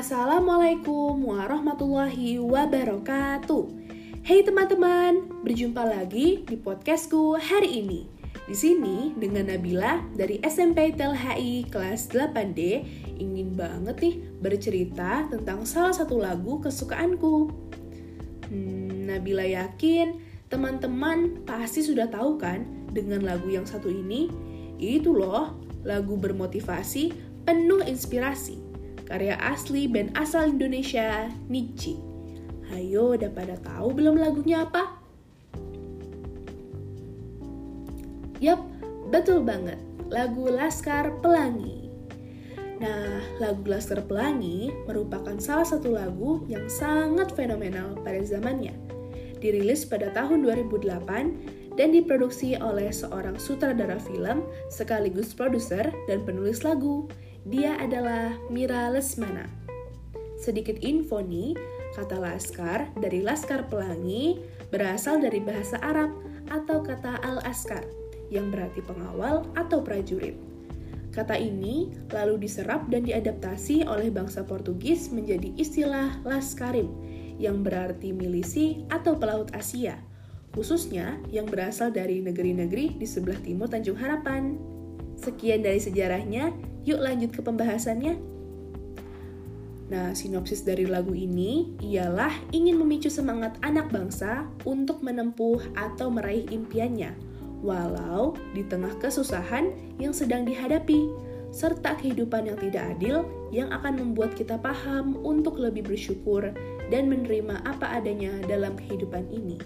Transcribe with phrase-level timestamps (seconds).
[0.00, 3.64] Assalamualaikum warahmatullahi wabarakatuh.
[4.24, 8.08] Hey teman-teman, berjumpa lagi di podcastku hari ini.
[8.48, 12.60] Di sini dengan Nabila dari SMP TLHI kelas 8D
[13.20, 17.52] ingin banget nih bercerita tentang salah satu lagu kesukaanku.
[18.48, 20.16] Hmm, Nabila yakin
[20.48, 24.32] teman-teman pasti sudah tahu kan dengan lagu yang satu ini?
[24.80, 27.12] Itu loh, lagu bermotivasi
[27.44, 28.69] penuh inspirasi
[29.10, 31.98] karya asli band asal Indonesia, Nichi.
[32.70, 34.94] Ayo, udah pada tahu belum lagunya apa?
[38.38, 38.62] Yap,
[39.10, 39.82] betul banget.
[40.06, 41.90] Lagu Laskar Pelangi.
[42.78, 48.72] Nah, lagu Laskar Pelangi merupakan salah satu lagu yang sangat fenomenal pada zamannya.
[49.42, 57.10] Dirilis pada tahun 2008 dan diproduksi oleh seorang sutradara film sekaligus produser dan penulis lagu,
[57.48, 59.48] dia adalah Mira Lesmana.
[60.40, 61.56] Sedikit info nih,
[61.96, 66.12] kata laskar dari laskar pelangi berasal dari bahasa Arab
[66.52, 67.84] atau kata al-askar
[68.28, 70.36] yang berarti pengawal atau prajurit.
[71.10, 76.86] Kata ini lalu diserap dan diadaptasi oleh bangsa Portugis menjadi istilah laskarim
[77.40, 79.98] yang berarti milisi atau pelaut Asia,
[80.54, 84.54] khususnya yang berasal dari negeri-negeri di sebelah timur Tanjung Harapan.
[85.18, 86.54] Sekian dari sejarahnya,
[86.88, 88.16] Yuk lanjut ke pembahasannya.
[89.90, 96.46] Nah, sinopsis dari lagu ini ialah ingin memicu semangat anak bangsa untuk menempuh atau meraih
[96.46, 97.10] impiannya,
[97.58, 101.10] walau di tengah kesusahan yang sedang dihadapi,
[101.50, 106.54] serta kehidupan yang tidak adil yang akan membuat kita paham untuk lebih bersyukur
[106.94, 109.58] dan menerima apa adanya dalam kehidupan ini.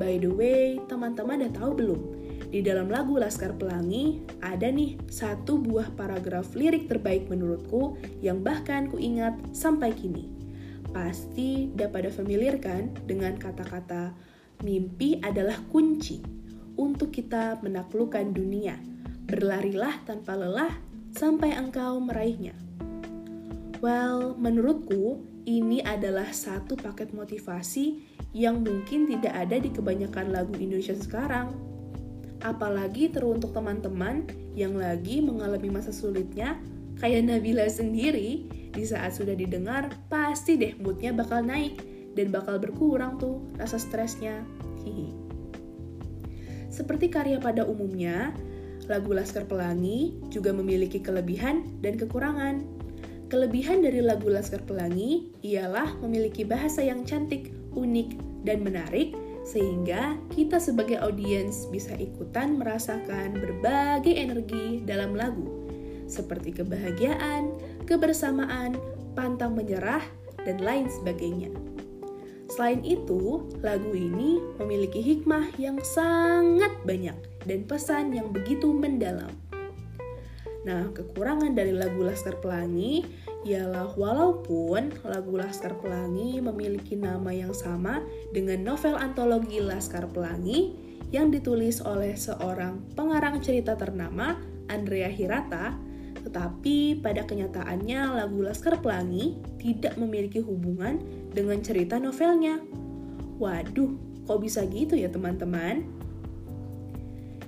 [0.00, 2.00] By the way, teman-teman udah tahu belum
[2.46, 8.86] di dalam lagu Laskar Pelangi, ada nih satu buah paragraf lirik terbaik menurutku yang bahkan
[8.86, 10.30] ku ingat sampai kini.
[10.94, 14.14] Pasti dapat familiar kan dengan kata-kata
[14.62, 16.22] mimpi adalah kunci
[16.78, 18.78] untuk kita menaklukkan dunia.
[19.26, 20.70] Berlarilah tanpa lelah
[21.12, 22.54] sampai engkau meraihnya.
[23.82, 28.00] Well, menurutku ini adalah satu paket motivasi
[28.32, 31.65] yang mungkin tidak ada di kebanyakan lagu Indonesia sekarang
[32.44, 34.26] apalagi teruntuk teman-teman
[34.56, 36.56] yang lagi mengalami masa sulitnya
[37.00, 41.80] kayak Nabila sendiri di saat sudah didengar pasti deh moodnya bakal naik
[42.16, 44.40] dan bakal berkurang tuh rasa stresnya.
[44.84, 45.12] Hihi.
[46.72, 48.32] Seperti karya pada umumnya
[48.88, 52.64] lagu Laskar Pelangi juga memiliki kelebihan dan kekurangan.
[53.26, 58.16] Kelebihan dari lagu Laskar Pelangi ialah memiliki bahasa yang cantik unik
[58.46, 59.12] dan menarik
[59.46, 65.46] sehingga kita sebagai audiens bisa ikutan merasakan berbagai energi dalam lagu,
[66.10, 67.54] seperti kebahagiaan,
[67.86, 68.74] kebersamaan,
[69.14, 70.02] pantang menyerah,
[70.42, 71.54] dan lain sebagainya.
[72.50, 79.30] Selain itu, lagu ini memiliki hikmah yang sangat banyak dan pesan yang begitu mendalam.
[80.66, 83.06] Nah, kekurangan dari lagu Laskar Pelangi
[83.46, 88.02] ialah walaupun lagu Laskar Pelangi memiliki nama yang sama
[88.34, 90.74] dengan novel antologi Laskar Pelangi
[91.14, 94.34] yang ditulis oleh seorang pengarang cerita ternama
[94.66, 95.78] Andrea Hirata,
[96.26, 100.98] tetapi pada kenyataannya lagu Laskar Pelangi tidak memiliki hubungan
[101.30, 102.58] dengan cerita novelnya.
[103.38, 103.94] Waduh,
[104.26, 105.86] kok bisa gitu ya teman-teman?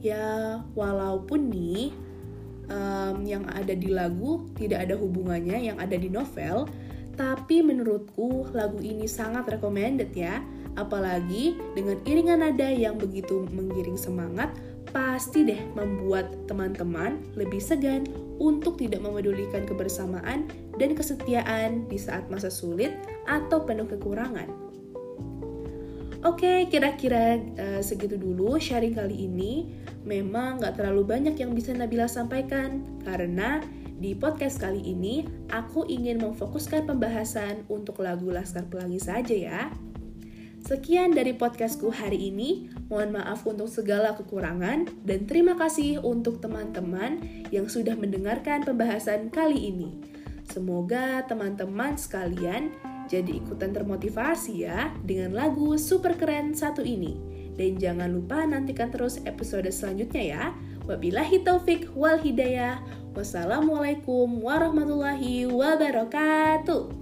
[0.00, 1.92] Ya, walaupun nih
[2.70, 6.68] um, yang ada di lagu tidak ada hubungannya yang ada di novel,
[7.18, 10.42] tapi menurutku lagu ini sangat recommended ya.
[10.72, 14.56] Apalagi dengan iringan nada yang begitu menggiring semangat,
[14.88, 18.08] pasti deh membuat teman-teman lebih segan
[18.40, 20.48] untuk tidak memedulikan kebersamaan
[20.80, 22.96] dan kesetiaan di saat masa sulit
[23.28, 24.48] atau penuh kekurangan.
[26.22, 29.74] Oke, kira-kira uh, segitu dulu sharing kali ini.
[30.02, 33.62] Memang gak terlalu banyak yang bisa Nabila sampaikan, karena
[34.02, 39.70] di podcast kali ini aku ingin memfokuskan pembahasan untuk lagu Laskar Pelangi saja ya.
[40.62, 42.70] Sekian dari podcastku hari ini.
[42.86, 47.18] Mohon maaf untuk segala kekurangan dan terima kasih untuk teman-teman
[47.50, 49.90] yang sudah mendengarkan pembahasan kali ini.
[50.50, 52.74] Semoga teman-teman sekalian
[53.10, 57.31] jadi ikutan termotivasi ya dengan lagu super keren satu ini.
[57.58, 60.44] Dan jangan lupa nantikan terus episode selanjutnya ya.
[60.88, 62.80] Wabillahi taufik wal hidayah.
[63.12, 67.01] Wassalamualaikum warahmatullahi wabarakatuh.